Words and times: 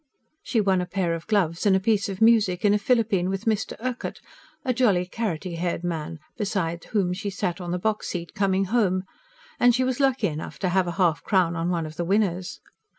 She 0.41 0.59
won 0.61 0.81
a 0.81 0.87
pair 0.87 1.13
of 1.13 1.27
gloves 1.27 1.63
and 1.67 1.75
a 1.75 1.79
piece 1.79 2.09
of 2.09 2.23
music 2.23 2.65
in 2.65 2.73
a 2.73 2.79
philippine 2.79 3.29
with 3.29 3.45
Mr 3.45 3.75
Urquhart, 3.79 4.19
a 4.65 4.73
jolly, 4.73 5.05
carroty 5.05 5.57
haired 5.57 5.83
man, 5.83 6.17
beside 6.37 6.85
whom 6.85 7.13
she 7.13 7.29
sat 7.29 7.61
on 7.61 7.69
the 7.69 7.77
box 7.77 8.07
seat 8.07 8.33
coming 8.33 8.65
home; 8.73 9.03
and 9.59 9.75
she 9.75 9.83
was 9.83 9.99
lucky 9.99 10.25
enough 10.25 10.57
to 10.57 10.69
have 10.69 10.87
half 10.87 11.19
a 11.19 11.21
crown 11.21 11.55
on 11.55 11.69
one 11.69 11.85
of 11.85 11.97
the 11.97 12.03
winners. 12.05 12.61